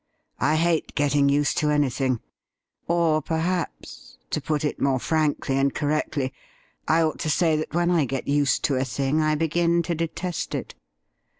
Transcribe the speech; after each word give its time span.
I 0.39 0.55
hate 0.55 0.95
getting 0.95 1.29
used 1.29 1.59
to 1.59 1.69
anything; 1.69 2.21
or 2.87 3.21
perhaps, 3.21 4.17
to 4.31 4.41
put 4.41 4.65
it 4.65 4.81
more 4.81 4.99
frankly 4.99 5.57
and 5.59 5.75
correctly, 5.75 6.33
I 6.87 7.03
ought 7.03 7.19
to 7.19 7.29
say 7.29 7.55
that 7.57 7.75
when 7.75 7.91
I 7.91 8.05
get 8.05 8.27
used 8.27 8.63
to 8.63 8.75
a 8.77 8.83
thing 8.83 9.21
I 9.21 9.35
begin 9.35 9.83
to 9.83 9.93
detest 9.93 10.55
it. 10.55 10.73